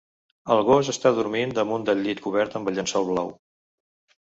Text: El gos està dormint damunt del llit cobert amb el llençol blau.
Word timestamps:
El 0.53 0.61
gos 0.69 0.89
està 0.93 1.11
dormint 1.19 1.53
damunt 1.59 1.87
del 1.91 2.03
llit 2.07 2.23
cobert 2.25 2.59
amb 2.61 2.73
el 2.73 2.79
llençol 2.81 3.09
blau. 3.13 3.33